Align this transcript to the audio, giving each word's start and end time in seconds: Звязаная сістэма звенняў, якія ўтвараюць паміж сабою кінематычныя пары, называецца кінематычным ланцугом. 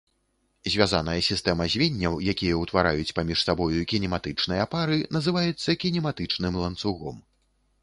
Звязаная 0.75 1.17
сістэма 1.27 1.67
звенняў, 1.73 2.15
якія 2.33 2.55
ўтвараюць 2.63 3.13
паміж 3.21 3.45
сабою 3.51 3.85
кінематычныя 3.93 4.67
пары, 4.73 4.97
называецца 5.21 5.79
кінематычным 5.87 6.61
ланцугом. 6.67 7.25